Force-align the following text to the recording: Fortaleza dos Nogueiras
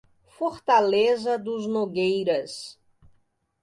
Fortaleza 0.29 1.37
dos 1.37 1.67
Nogueiras 1.67 2.75